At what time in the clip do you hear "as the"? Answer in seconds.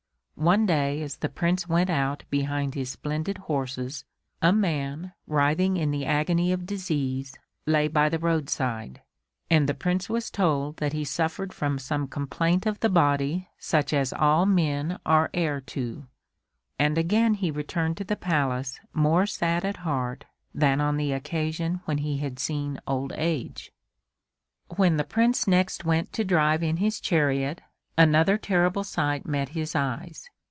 1.03-1.29